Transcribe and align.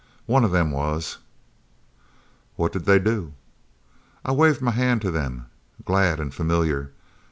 One 0.25 0.43
of 0.43 0.49
them 0.49 0.71
was" 0.71 1.19
"What 2.55 2.71
did 2.71 2.85
they 2.85 2.97
do?" 2.97 3.33
"I 4.25 4.31
waved 4.31 4.59
my 4.59 4.71
hand 4.71 4.99
to 5.03 5.11
them, 5.11 5.45
glad 5.85 6.19
an' 6.19 6.31
familiar. 6.31 6.89